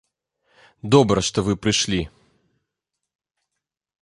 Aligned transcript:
Добра, 0.95 1.19
што 1.27 1.39
вы 1.49 1.53
прышлі. 1.67 2.01